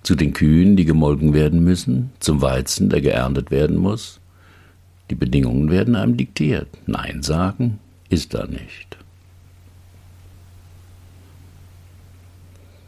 Zu 0.03 0.15
den 0.15 0.33
Kühen, 0.33 0.75
die 0.75 0.85
gemolken 0.85 1.33
werden 1.33 1.63
müssen, 1.63 2.11
zum 2.19 2.41
Weizen, 2.41 2.89
der 2.89 3.01
geerntet 3.01 3.51
werden 3.51 3.77
muss. 3.77 4.19
Die 5.09 5.15
Bedingungen 5.15 5.69
werden 5.69 5.95
einem 5.95 6.17
diktiert. 6.17 6.67
Nein 6.85 7.21
sagen 7.21 7.79
ist 8.09 8.33
da 8.33 8.45
nicht. 8.45 8.97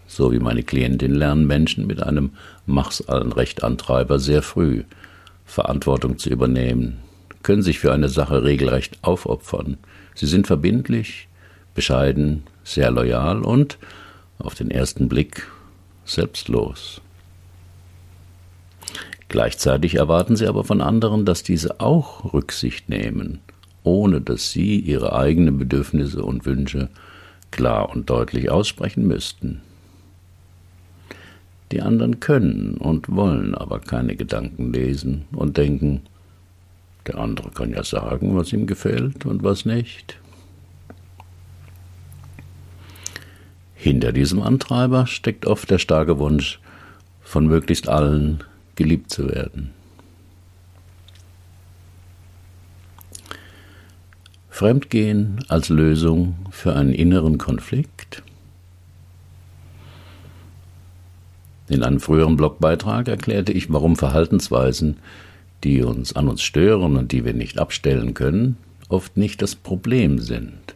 So 0.08 0.32
wie 0.34 0.39
meine 0.39 0.63
Klientin 0.63 1.15
lernen 1.15 1.48
Menschen 1.48 1.88
mit 1.88 2.03
einem 2.03 2.32
Mach's 2.65 3.01
allen 3.01 3.32
Recht 3.32 3.63
Antreiber 3.63 4.20
sehr 4.20 4.41
früh 4.41 4.84
Verantwortung 5.46 6.18
zu 6.18 6.30
übernehmen, 6.30 6.98
können 7.44 7.62
sich 7.62 7.80
für 7.80 7.94
eine 7.94 8.10
Sache 8.10 8.44
regelrecht 8.44 9.00
aufopfern. 9.03 9.77
Sie 10.15 10.25
sind 10.25 10.48
verbindlich, 10.48 11.27
bescheiden, 11.75 12.44
sehr 12.63 12.91
loyal 12.91 13.41
und, 13.44 13.77
auf 14.38 14.56
den 14.56 14.70
ersten 14.70 15.08
Blick, 15.08 15.48
selbstlos. 16.13 17.01
Gleichzeitig 19.30 19.96
erwarten 19.96 20.36
sie 20.36 20.48
aber 20.48 20.63
von 20.63 20.82
anderen, 20.82 21.25
dass 21.25 21.44
diese 21.44 21.80
auch 21.80 22.34
Rücksicht 22.34 22.89
nehmen, 22.89 23.39
ohne 23.84 24.20
dass 24.20 24.51
sie 24.51 24.80
ihre 24.80 25.15
eigenen 25.15 25.58
Bedürfnisse 25.58 26.24
und 26.24 26.46
Wünsche 26.46 26.89
klar 27.50 27.89
und 27.89 28.10
deutlich 28.10 28.50
aussprechen 28.50 29.08
müssten. 29.08 29.62
Die 31.72 31.82
anderen 31.82 32.20
können 32.20 32.75
und 32.75 33.10
wollen 33.10 33.55
aber 33.55 33.79
keine 33.79 34.18
Gedanken 34.18 34.74
lesen 34.74 35.25
und 35.31 35.55
denken, 35.55 36.01
der 37.07 37.18
andere 37.18 37.50
kann 37.51 37.72
ja 37.72 37.83
sagen, 37.83 38.36
was 38.36 38.51
ihm 38.51 38.68
gefällt 38.68 39.25
und 39.25 39.44
was 39.44 39.66
nicht. 39.66 40.21
Hinter 43.81 44.11
diesem 44.11 44.44
Antreiber 44.44 45.07
steckt 45.07 45.48
oft 45.48 45.72
der 45.72 45.79
starke 45.79 46.20
Wunsch, 46.20 46.59
von 47.20 47.48
möglichst 47.48 47.89
allen 47.89 48.44
geliebt 48.75 49.09
zu 49.09 49.27
werden. 49.27 49.72
Fremdgehen 54.51 55.44
als 55.48 55.70
Lösung 55.70 56.35
für 56.51 56.75
einen 56.75 56.94
inneren 56.94 57.39
Konflikt? 57.39 58.22
In 61.67 61.81
einem 61.81 62.00
früheren 62.00 62.37
Blogbeitrag 62.37 63.07
erklärte 63.07 63.51
ich, 63.51 63.74
warum 63.74 63.96
Verhaltensweisen, 63.96 64.98
die 65.63 65.81
uns 65.81 66.15
an 66.15 66.27
uns 66.27 66.44
stören 66.44 66.98
und 66.98 67.11
die 67.11 67.25
wir 67.25 67.33
nicht 67.33 67.57
abstellen 67.57 68.13
können, 68.13 68.57
oft 68.89 69.17
nicht 69.17 69.41
das 69.41 69.55
Problem 69.55 70.20
sind, 70.20 70.75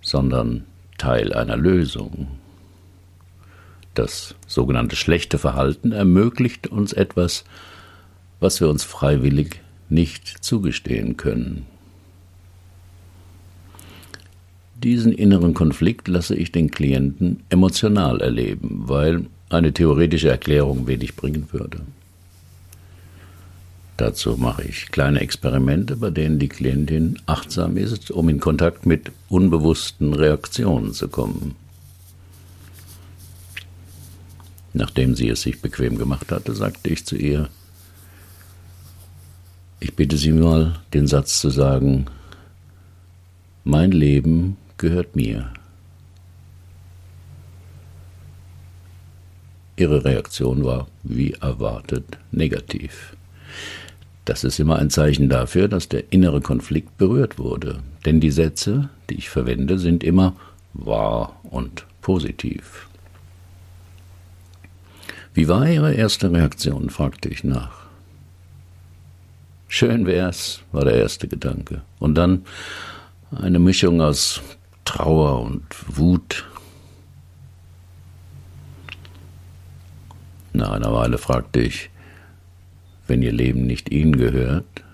sondern 0.00 0.64
Teil 1.00 1.32
einer 1.32 1.56
Lösung. 1.56 2.28
Das 3.94 4.34
sogenannte 4.46 4.96
schlechte 4.96 5.38
Verhalten 5.38 5.92
ermöglicht 5.92 6.66
uns 6.66 6.92
etwas, 6.92 7.44
was 8.38 8.60
wir 8.60 8.68
uns 8.68 8.84
freiwillig 8.84 9.60
nicht 9.88 10.44
zugestehen 10.44 11.16
können. 11.16 11.64
Diesen 14.74 15.12
inneren 15.12 15.54
Konflikt 15.54 16.06
lasse 16.06 16.36
ich 16.36 16.52
den 16.52 16.70
Klienten 16.70 17.42
emotional 17.48 18.20
erleben, 18.20 18.82
weil 18.84 19.26
eine 19.48 19.72
theoretische 19.72 20.28
Erklärung 20.28 20.86
wenig 20.86 21.16
bringen 21.16 21.48
würde. 21.50 21.80
Dazu 24.00 24.38
mache 24.38 24.62
ich 24.62 24.86
kleine 24.86 25.20
Experimente, 25.20 25.94
bei 25.94 26.08
denen 26.08 26.38
die 26.38 26.48
Klientin 26.48 27.18
achtsam 27.26 27.76
ist, 27.76 28.10
um 28.10 28.30
in 28.30 28.40
Kontakt 28.40 28.86
mit 28.86 29.12
unbewussten 29.28 30.14
Reaktionen 30.14 30.94
zu 30.94 31.08
kommen. 31.08 31.54
Nachdem 34.72 35.14
sie 35.14 35.28
es 35.28 35.42
sich 35.42 35.60
bequem 35.60 35.98
gemacht 35.98 36.32
hatte, 36.32 36.54
sagte 36.54 36.88
ich 36.88 37.04
zu 37.04 37.14
ihr, 37.14 37.50
ich 39.80 39.94
bitte 39.94 40.16
Sie 40.16 40.32
mal, 40.32 40.80
den 40.94 41.06
Satz 41.06 41.38
zu 41.38 41.50
sagen, 41.50 42.06
mein 43.64 43.92
Leben 43.92 44.56
gehört 44.78 45.14
mir. 45.14 45.52
Ihre 49.76 50.06
Reaktion 50.06 50.64
war, 50.64 50.88
wie 51.02 51.32
erwartet, 51.32 52.16
negativ. 52.32 53.14
Das 54.24 54.44
ist 54.44 54.60
immer 54.60 54.78
ein 54.78 54.90
Zeichen 54.90 55.28
dafür, 55.28 55.68
dass 55.68 55.88
der 55.88 56.12
innere 56.12 56.40
Konflikt 56.40 56.96
berührt 56.98 57.38
wurde. 57.38 57.82
Denn 58.04 58.20
die 58.20 58.30
Sätze, 58.30 58.90
die 59.08 59.14
ich 59.14 59.28
verwende, 59.30 59.78
sind 59.78 60.04
immer 60.04 60.34
wahr 60.72 61.40
und 61.44 61.86
positiv. 62.02 62.86
Wie 65.34 65.48
war 65.48 65.68
Ihre 65.68 65.94
erste 65.94 66.30
Reaktion? 66.32 66.90
fragte 66.90 67.28
ich 67.28 67.44
nach. 67.44 67.80
Schön 69.68 70.04
wär's, 70.06 70.62
war 70.72 70.84
der 70.84 70.94
erste 70.94 71.28
Gedanke. 71.28 71.82
Und 72.00 72.16
dann 72.16 72.44
eine 73.30 73.60
Mischung 73.60 74.00
aus 74.00 74.40
Trauer 74.84 75.40
und 75.42 75.62
Wut. 75.86 76.44
Nach 80.52 80.72
einer 80.72 80.92
Weile 80.92 81.18
fragte 81.18 81.60
ich, 81.60 81.89
wenn 83.10 83.22
Ihr 83.22 83.32
Leben 83.32 83.66
nicht 83.66 83.90
Ihnen 83.90 84.16
gehört, 84.16 84.84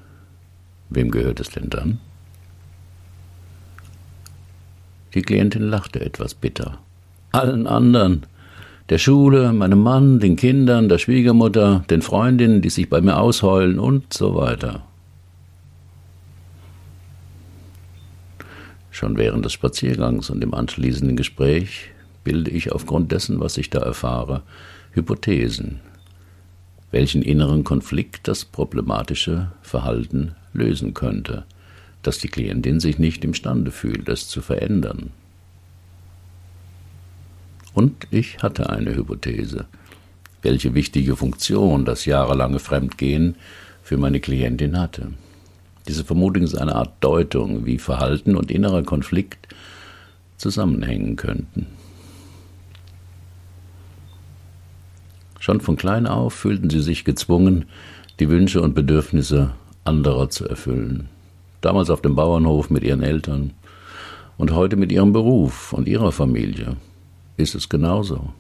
wem 0.89 1.11
gehört 1.11 1.39
es 1.39 1.51
denn 1.51 1.69
dann? 1.69 1.99
Die 5.15 5.21
Klientin 5.21 5.63
lachte 5.63 6.01
etwas 6.01 6.35
bitter. 6.35 6.79
Allen 7.33 7.67
anderen. 7.67 8.25
Der 8.89 8.97
Schule, 8.97 9.53
meinem 9.53 9.83
Mann, 9.83 10.19
den 10.19 10.37
Kindern, 10.37 10.89
der 10.89 10.97
Schwiegermutter, 10.97 11.85
den 11.91 12.01
Freundinnen, 12.01 12.63
die 12.63 12.71
sich 12.71 12.89
bei 12.89 13.03
mir 13.03 13.19
ausheulen 13.19 13.79
und 13.79 14.15
so 14.15 14.35
weiter. 14.35 14.87
Schon 18.91 19.19
während 19.19 19.45
des 19.45 19.53
Spaziergangs 19.53 20.31
und 20.31 20.43
im 20.43 20.55
anschließenden 20.55 21.17
Gespräch 21.17 21.91
bilde 22.25 22.51
ich 22.51 22.73
aufgrund 22.73 23.13
dessen, 23.13 23.41
was 23.41 23.59
ich 23.59 23.69
da 23.69 23.81
erfahre, 23.81 24.43
Hypothesen, 24.93 25.81
welchen 26.91 27.23
inneren 27.23 27.65
Konflikt 27.65 28.29
das 28.29 28.45
problematische 28.45 29.53
Verhalten 29.63 30.35
lösen 30.53 30.95
könnte, 30.95 31.45
dass 32.03 32.19
die 32.19 32.29
Klientin 32.29 32.81
sich 32.81 32.99
nicht 32.99 33.25
imstande 33.25 33.71
fühlt, 33.71 34.09
es 34.09 34.29
zu 34.29 34.41
verändern. 34.41 35.11
Und 37.75 38.07
ich 38.11 38.39
hatte 38.43 38.71
eine 38.71 38.95
Hypothese, 38.95 39.67
welche 40.43 40.75
wichtige 40.75 41.17
Funktion 41.17 41.85
das 41.85 42.07
jahrelange 42.07 42.59
Fremdgehen 42.59 43.37
für 43.83 43.99
meine 43.99 44.21
Klientin 44.21 44.79
hatte. 44.79 45.13
Diese 45.87 46.05
Vermutung 46.05 46.43
ist 46.43 46.57
eine 46.57 46.75
Art 46.75 46.95
Deutung, 47.01 47.67
wie 47.67 47.79
Verhalten 47.79 48.37
und 48.37 48.51
innerer 48.51 48.83
Konflikt 48.83 49.49
zusammenhängen 50.37 51.17
könnten. 51.17 51.67
Schon 55.47 55.61
von 55.61 55.77
klein 55.77 56.09
auf 56.09 56.35
fühlten 56.35 56.71
sie 56.71 56.81
sich 56.81 57.05
gezwungen, 57.05 57.67
die 58.19 58.29
Wünsche 58.29 58.61
und 58.61 58.75
Bedürfnisse 58.75 59.53
anderer 59.85 60.29
zu 60.29 60.49
erfüllen. 60.49 61.09
Damals 61.61 61.89
auf 61.89 62.03
dem 62.03 62.17
Bauernhof 62.17 62.69
mit 62.69 62.83
ihren 62.83 63.05
Eltern 63.05 63.53
und 64.39 64.51
heute 64.51 64.75
mit 64.75 64.91
ihrem 64.91 65.13
Beruf 65.13 65.73
und 65.73 65.87
ihrer 65.87 66.11
Familie 66.11 66.75
ist 67.37 67.55
es 67.55 67.69
genauso. 67.69 68.33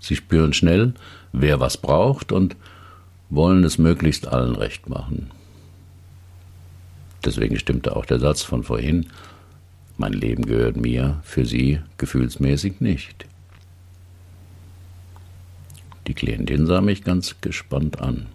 Sie 0.00 0.16
spüren 0.16 0.54
schnell, 0.54 0.94
wer 1.32 1.60
was 1.60 1.76
braucht 1.76 2.32
und 2.32 2.56
wollen 3.28 3.62
es 3.62 3.76
möglichst 3.76 4.26
allen 4.26 4.56
recht 4.56 4.88
machen. 4.88 5.30
Deswegen 7.26 7.58
stimmte 7.58 7.94
auch 7.94 8.06
der 8.06 8.20
Satz 8.20 8.40
von 8.40 8.62
vorhin, 8.62 9.04
mein 9.98 10.14
Leben 10.14 10.46
gehört 10.46 10.78
mir, 10.78 11.20
für 11.24 11.44
sie 11.44 11.80
gefühlsmäßig 11.98 12.80
nicht. 12.80 13.26
Die 16.06 16.14
Klientin 16.14 16.66
sah 16.66 16.80
mich 16.80 17.04
ganz 17.04 17.36
gespannt 17.40 18.00
an. 18.00 18.26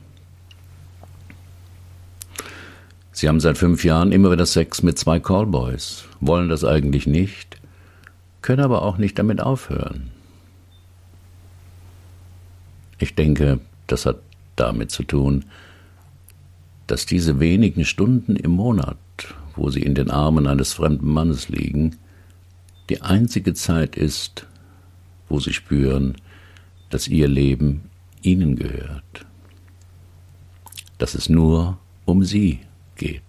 Sie 3.12 3.28
haben 3.28 3.40
seit 3.40 3.58
fünf 3.58 3.84
Jahren 3.84 4.12
immer 4.12 4.32
wieder 4.32 4.46
Sex 4.46 4.84
mit 4.84 5.00
zwei 5.00 5.20
Callboys, 5.20 6.06
wollen 6.20 6.50
das 6.50 6.64
eigentlich 6.64 7.08
nicht, 7.08 7.58
können 8.42 8.64
aber 8.64 8.84
auch 8.84 8.98
nicht 8.98 9.18
damit 9.18 9.42
aufhören. 9.42 10.12
Ich 13.00 13.16
denke, 13.16 13.60
das 13.88 14.06
hat 14.06 14.18
damit 14.56 14.92
zu 14.92 15.04
tun, 15.04 15.46
dass 16.86 17.06
diese 17.06 17.40
wenigen 17.40 17.86
Stunden 17.86 18.36
im 18.36 18.52
Monat, 18.52 18.98
wo 19.56 19.70
sie 19.70 19.82
in 19.82 19.96
den 19.96 20.10
Armen 20.10 20.48
eines 20.48 20.74
fremden 20.74 21.12
Mannes 21.12 21.50
liegen, 21.50 21.98
die 22.90 23.02
einzige 23.02 23.54
Zeit 23.54 23.96
ist, 23.96 24.46
wo 25.28 25.40
sie 25.40 25.54
spüren, 25.54 26.16
dass 26.90 27.08
ihr 27.08 27.28
Leben 27.28 27.90
ihnen 28.22 28.56
gehört, 28.56 29.26
dass 30.98 31.16
es 31.16 31.30
nur 31.30 31.78
um 32.06 32.24
sie 32.24 32.60
geht. 32.96 33.22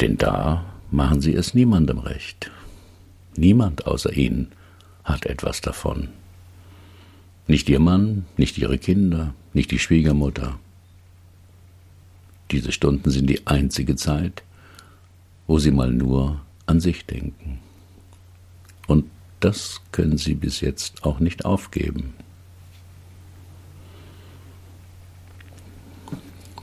Denn 0.00 0.16
da 0.16 0.64
machen 0.90 1.20
sie 1.20 1.34
es 1.34 1.54
niemandem 1.54 1.98
recht. 1.98 2.50
Niemand 3.36 3.86
außer 3.86 4.12
ihnen 4.12 4.48
hat 5.04 5.26
etwas 5.26 5.60
davon. 5.60 6.08
Nicht 7.46 7.68
ihr 7.68 7.80
Mann, 7.80 8.26
nicht 8.36 8.58
ihre 8.58 8.78
Kinder, 8.78 9.34
nicht 9.54 9.70
die 9.70 9.78
Schwiegermutter. 9.78 10.58
Diese 12.50 12.72
Stunden 12.72 13.10
sind 13.10 13.28
die 13.28 13.46
einzige 13.46 13.96
Zeit, 13.96 14.42
wo 15.46 15.58
sie 15.58 15.70
mal 15.70 15.92
nur 15.92 16.40
an 16.66 16.80
sich 16.80 17.06
denken. 17.06 17.58
Und 18.86 19.04
das 19.40 19.80
können 19.92 20.18
sie 20.18 20.34
bis 20.34 20.60
jetzt 20.60 21.04
auch 21.04 21.20
nicht 21.20 21.44
aufgeben. 21.44 22.14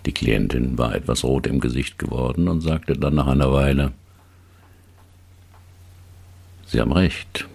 Die 0.05 0.11
Klientin 0.11 0.77
war 0.77 0.93
etwas 0.93 1.23
rot 1.23 1.47
im 1.47 1.59
Gesicht 1.59 1.97
geworden 1.97 2.47
und 2.47 2.61
sagte 2.61 2.93
dann 2.93 3.15
nach 3.15 3.27
einer 3.27 3.51
Weile 3.51 3.93
Sie 6.67 6.81
haben 6.81 6.91
recht. 6.91 7.47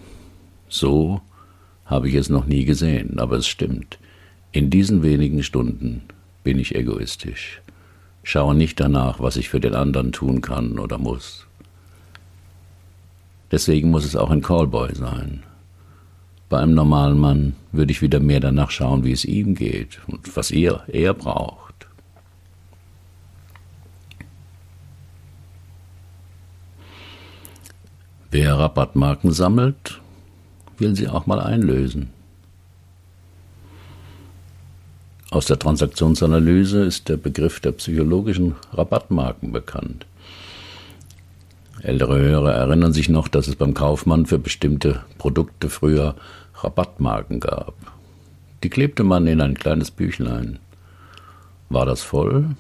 So 0.69 1.21
habe 1.85 2.09
ich 2.09 2.15
es 2.15 2.29
noch 2.29 2.47
nie 2.47 2.65
gesehen, 2.65 3.19
aber 3.19 3.37
es 3.37 3.49
stimmt. 3.49 3.99
In 4.53 4.71
diesen 4.71 5.03
wenigen 5.03 5.43
Stunden 5.43 6.03
bin 6.45 6.59
ich 6.59 6.75
egoistisch. 6.75 7.61
Schaue 8.23 8.55
nicht 8.55 8.79
danach, 8.79 9.21
was 9.21 9.37
ich 9.37 9.49
für 9.49 9.61
den 9.61 9.75
anderen 9.75 10.13
tun 10.13 10.41
kann 10.41 10.79
oder 10.79 10.99
muss. 10.99 11.47
Deswegen 13.51 13.91
muss 13.91 14.05
es 14.05 14.17
auch 14.17 14.31
ein 14.31 14.43
Callboy 14.43 14.95
sein. 14.95 15.43
Bei 16.49 16.59
einem 16.59 16.75
normalen 16.75 17.19
Mann 17.19 17.55
würde 17.73 17.93
ich 17.93 18.03
wieder 18.03 18.21
mehr 18.21 18.41
danach 18.41 18.71
schauen, 18.71 19.05
wie 19.05 19.13
es 19.13 19.25
ihm 19.25 19.55
geht 19.55 20.01
und 20.09 20.37
was 20.37 20.51
er, 20.51 20.85
er 20.89 21.15
braucht. 21.15 21.87
Wer 28.33 28.59
Rabattmarken 28.59 29.33
sammelt, 29.33 30.01
will 30.79 30.95
sie 30.95 31.09
auch 31.09 31.27
mal 31.27 31.41
einlösen. 31.41 32.11
Aus 35.31 35.47
der 35.47 35.59
Transaktionsanalyse 35.59 36.85
ist 36.85 37.09
der 37.09 37.17
Begriff 37.17 37.61
der 37.61 37.73
psychologischen 37.73 38.57
Rabattmarken 38.73 39.53
bekannt. 39.53 40.07
Ältere 41.83 42.19
Hörer 42.19 42.53
erinnern 42.53 42.93
sich 42.93 43.09
noch, 43.09 43.29
dass 43.29 43.49
es 43.49 43.57
beim 43.57 43.73
Kaufmann 43.73 44.27
für 44.27 44.39
bestimmte 44.39 45.03
Produkte 45.17 45.71
früher 45.71 46.15
Rabattmarken 46.57 47.41
gab. 47.41 47.75
Die 48.63 48.69
klebte 48.69 49.03
man 49.03 49.27
in 49.27 49.41
ein 49.41 49.55
kleines 49.55 49.91
Büchlein. 49.91 50.59
War 51.71 51.87
das 51.87 52.03
voll, 52.03 52.51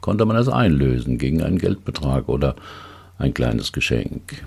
konnte 0.00 0.24
man 0.24 0.36
es 0.36 0.48
einlösen 0.48 1.18
gegen 1.18 1.42
einen 1.42 1.58
Geldbetrag 1.58 2.28
oder 2.28 2.56
ein 3.18 3.34
kleines 3.34 3.72
Geschenk. 3.72 4.42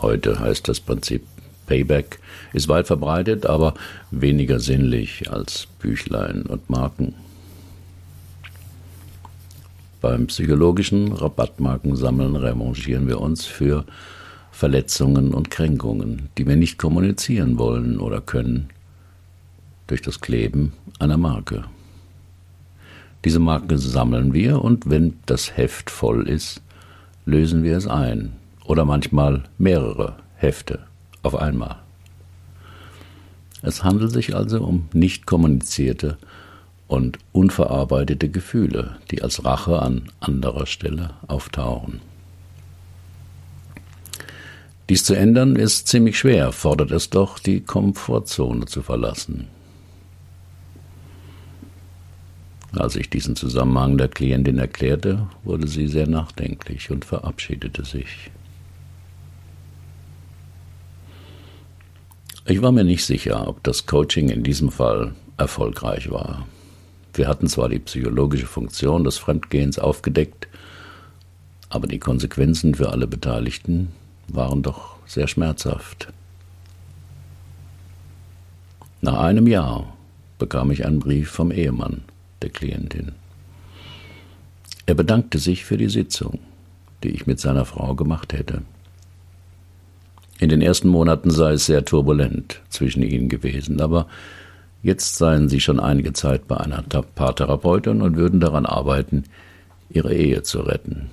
Heute 0.00 0.40
heißt 0.40 0.66
das 0.66 0.80
Prinzip 0.80 1.24
Payback, 1.66 2.18
ist 2.52 2.68
weit 2.68 2.88
verbreitet, 2.88 3.46
aber 3.46 3.74
weniger 4.10 4.58
sinnlich 4.58 5.30
als 5.30 5.68
Büchlein 5.78 6.42
und 6.42 6.68
Marken. 6.68 7.14
Beim 10.02 10.26
psychologischen 10.26 11.12
Rabattmarkensammeln 11.12 12.34
revanchieren 12.34 13.06
wir 13.06 13.20
uns 13.20 13.46
für 13.46 13.84
Verletzungen 14.50 15.32
und 15.32 15.48
Kränkungen, 15.48 16.28
die 16.36 16.44
wir 16.44 16.56
nicht 16.56 16.76
kommunizieren 16.76 17.56
wollen 17.56 18.00
oder 18.00 18.20
können, 18.20 18.68
durch 19.86 20.02
das 20.02 20.20
Kleben 20.20 20.72
einer 20.98 21.18
Marke. 21.18 21.66
Diese 23.24 23.38
Marke 23.38 23.78
sammeln 23.78 24.34
wir 24.34 24.64
und 24.64 24.90
wenn 24.90 25.20
das 25.26 25.56
Heft 25.56 25.88
voll 25.88 26.28
ist, 26.28 26.62
lösen 27.24 27.62
wir 27.62 27.76
es 27.76 27.86
ein 27.86 28.32
oder 28.64 28.84
manchmal 28.84 29.44
mehrere 29.56 30.16
Hefte 30.34 30.80
auf 31.22 31.36
einmal. 31.36 31.76
Es 33.62 33.84
handelt 33.84 34.10
sich 34.10 34.34
also 34.34 34.64
um 34.64 34.88
nicht 34.92 35.26
kommunizierte 35.26 36.18
und 36.92 37.18
unverarbeitete 37.32 38.28
Gefühle, 38.28 38.98
die 39.10 39.22
als 39.22 39.46
Rache 39.46 39.80
an 39.80 40.10
anderer 40.20 40.66
Stelle 40.66 41.14
auftauchen. 41.26 42.02
Dies 44.90 45.02
zu 45.02 45.14
ändern 45.14 45.56
ist 45.56 45.88
ziemlich 45.88 46.18
schwer, 46.18 46.52
fordert 46.52 46.90
es 46.90 47.08
doch, 47.08 47.38
die 47.38 47.62
Komfortzone 47.62 48.66
zu 48.66 48.82
verlassen. 48.82 49.48
Als 52.72 52.96
ich 52.96 53.08
diesen 53.08 53.36
Zusammenhang 53.36 53.96
der 53.96 54.08
Klientin 54.08 54.58
erklärte, 54.58 55.28
wurde 55.44 55.68
sie 55.68 55.88
sehr 55.88 56.06
nachdenklich 56.06 56.90
und 56.90 57.06
verabschiedete 57.06 57.86
sich. 57.86 58.30
Ich 62.44 62.60
war 62.60 62.72
mir 62.72 62.84
nicht 62.84 63.06
sicher, 63.06 63.48
ob 63.48 63.62
das 63.62 63.86
Coaching 63.86 64.28
in 64.28 64.42
diesem 64.42 64.70
Fall 64.70 65.14
erfolgreich 65.38 66.10
war. 66.10 66.46
Wir 67.14 67.28
hatten 67.28 67.46
zwar 67.48 67.68
die 67.68 67.78
psychologische 67.78 68.46
Funktion 68.46 69.04
des 69.04 69.18
Fremdgehens 69.18 69.78
aufgedeckt, 69.78 70.48
aber 71.68 71.86
die 71.86 71.98
Konsequenzen 71.98 72.74
für 72.74 72.90
alle 72.90 73.06
Beteiligten 73.06 73.88
waren 74.28 74.62
doch 74.62 74.96
sehr 75.06 75.28
schmerzhaft. 75.28 76.08
Nach 79.00 79.18
einem 79.18 79.46
Jahr 79.46 79.92
bekam 80.38 80.70
ich 80.70 80.86
einen 80.86 81.00
Brief 81.00 81.30
vom 81.30 81.50
Ehemann 81.50 82.02
der 82.40 82.50
Klientin. 82.50 83.12
Er 84.86 84.94
bedankte 84.94 85.38
sich 85.38 85.64
für 85.64 85.76
die 85.76 85.88
Sitzung, 85.88 86.38
die 87.02 87.10
ich 87.10 87.26
mit 87.26 87.40
seiner 87.40 87.64
Frau 87.64 87.94
gemacht 87.94 88.32
hätte. 88.32 88.62
In 90.38 90.48
den 90.48 90.60
ersten 90.60 90.88
Monaten 90.88 91.30
sei 91.30 91.52
es 91.52 91.66
sehr 91.66 91.84
turbulent 91.84 92.60
zwischen 92.68 93.02
ihnen 93.02 93.28
gewesen, 93.28 93.80
aber 93.80 94.08
jetzt 94.82 95.16
seien 95.16 95.48
sie 95.48 95.60
schon 95.60 95.80
einige 95.80 96.12
Zeit 96.12 96.48
bei 96.48 96.56
einer 96.56 96.82
Paartherapeutin 96.82 98.02
und 98.02 98.16
würden 98.16 98.40
daran 98.40 98.66
arbeiten, 98.66 99.24
ihre 99.90 100.14
Ehe 100.14 100.42
zu 100.42 100.60
retten. 100.60 101.10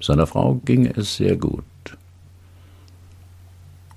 Seiner 0.00 0.26
Frau 0.26 0.54
ging 0.64 0.86
es 0.86 1.16
sehr 1.16 1.36
gut. 1.36 1.64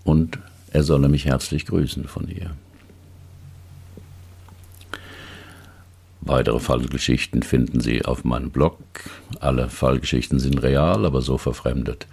Und 0.04 0.40
er 0.72 0.84
solle 0.84 1.10
mich 1.10 1.26
herzlich 1.26 1.66
grüßen 1.66 2.06
von 2.06 2.30
ihr. 2.30 2.52
Weitere 6.22 6.60
Fallgeschichten 6.60 7.44
finden 7.44 7.80
Sie 7.80 8.04
auf 8.04 8.24
meinem 8.24 8.52
Blog. 8.52 8.80
Alle 9.40 9.70
Fallgeschichten 9.70 10.40
sind 10.40 10.62
real, 10.62 11.06
aber 11.06 11.22
so 11.22 11.38
verfremdet, 11.38 12.08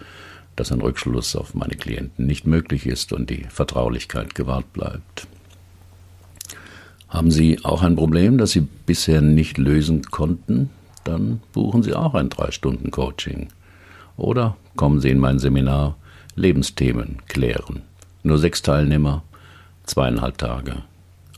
dass 0.57 0.73
ein 0.73 0.81
Rückschluss 0.81 1.37
auf 1.37 1.55
meine 1.55 1.75
Klienten 1.75 2.27
nicht 2.27 2.47
möglich 2.47 2.87
ist 2.87 3.13
und 3.13 3.31
die 3.31 3.45
Vertraulichkeit 3.49 4.35
gewahrt 4.35 4.73
bleibt. 4.73 5.27
Haben 7.09 7.31
Sie 7.31 7.65
auch 7.65 7.83
ein 7.83 7.97
Problem, 7.97 8.39
das 8.39 8.53
Sie 8.53 8.61
bisher 8.61 9.21
nicht 9.21 9.59
lösen 9.59 10.03
konnten? 10.03 10.71
Dann 11.05 11.41
buchen 11.53 11.83
Sie 11.83 11.95
auch 11.95 12.15
ein 12.15 12.29
3-Stunden-Coaching. 12.29 13.49
Oder 14.17 14.57
kommen 14.77 15.01
Sie 15.01 15.11
in 15.11 15.19
mein 15.19 15.39
Seminar 15.39 15.97
Lebensthemen 16.35 17.19
klären. 17.29 17.83
Nur 18.23 18.39
sechs 18.39 18.63
Teilnehmer, 18.63 19.23
zweieinhalb 19.85 20.39
Tage, 20.39 20.83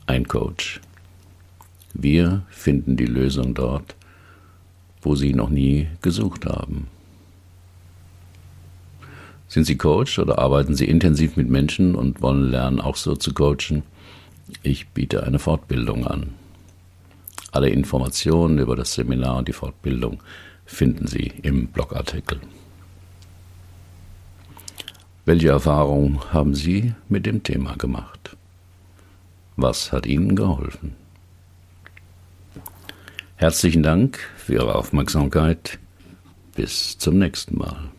ein 0.07 0.27
Coach. 0.27 0.81
Wir 1.93 2.43
finden 2.49 2.97
die 2.97 3.05
Lösung 3.05 3.53
dort, 3.53 3.95
wo 5.01 5.15
Sie 5.15 5.33
noch 5.33 5.49
nie 5.49 5.87
gesucht 6.01 6.45
haben. 6.45 6.87
Sind 9.47 9.65
Sie 9.65 9.77
Coach 9.77 10.19
oder 10.19 10.39
arbeiten 10.39 10.75
Sie 10.75 10.85
intensiv 10.85 11.37
mit 11.37 11.49
Menschen 11.49 11.95
und 11.95 12.21
wollen 12.21 12.49
lernen, 12.49 12.81
auch 12.81 12.95
so 12.95 13.15
zu 13.15 13.33
coachen? 13.33 13.83
Ich 14.61 14.89
biete 14.89 15.23
eine 15.23 15.39
Fortbildung 15.39 16.05
an. 16.05 16.33
Alle 17.51 17.69
Informationen 17.69 18.59
über 18.59 18.75
das 18.75 18.93
Seminar 18.93 19.37
und 19.37 19.47
die 19.47 19.53
Fortbildung 19.53 20.21
finden 20.65 21.07
Sie 21.07 21.31
im 21.41 21.67
Blogartikel. 21.67 22.39
Welche 25.25 25.49
Erfahrungen 25.49 26.21
haben 26.31 26.53
Sie 26.53 26.93
mit 27.09 27.25
dem 27.25 27.43
Thema 27.43 27.75
gemacht? 27.75 28.35
Was 29.55 29.91
hat 29.91 30.05
Ihnen 30.05 30.35
geholfen? 30.35 30.95
Herzlichen 33.35 33.83
Dank 33.83 34.19
für 34.37 34.53
Ihre 34.53 34.75
Aufmerksamkeit. 34.75 35.79
Bis 36.55 36.97
zum 36.97 37.19
nächsten 37.19 37.57
Mal. 37.57 37.91